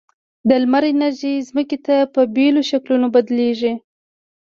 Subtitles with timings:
[0.47, 3.73] د لمر انرژي ځمکې ته په بېلو شکلونو بدلیږي.